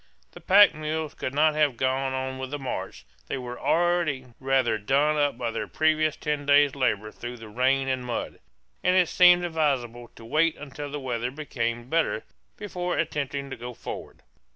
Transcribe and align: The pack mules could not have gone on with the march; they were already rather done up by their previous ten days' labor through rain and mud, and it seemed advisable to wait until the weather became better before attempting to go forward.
The 0.31 0.41
pack 0.41 0.73
mules 0.73 1.13
could 1.13 1.35
not 1.35 1.53
have 1.53 1.77
gone 1.77 2.11
on 2.15 2.39
with 2.39 2.49
the 2.49 2.57
march; 2.57 3.05
they 3.27 3.37
were 3.37 3.59
already 3.59 4.25
rather 4.39 4.79
done 4.79 5.15
up 5.15 5.37
by 5.37 5.51
their 5.51 5.67
previous 5.67 6.15
ten 6.15 6.43
days' 6.47 6.73
labor 6.73 7.11
through 7.11 7.35
rain 7.49 7.87
and 7.87 8.03
mud, 8.03 8.39
and 8.83 8.95
it 8.95 9.09
seemed 9.09 9.45
advisable 9.45 10.07
to 10.15 10.25
wait 10.25 10.57
until 10.57 10.89
the 10.89 10.99
weather 10.99 11.29
became 11.29 11.87
better 11.87 12.23
before 12.57 12.97
attempting 12.97 13.51
to 13.51 13.55
go 13.55 13.75
forward. 13.75 14.23